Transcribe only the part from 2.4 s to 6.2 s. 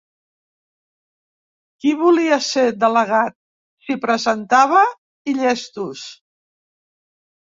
ser delegat, s'hi presentava i llestos.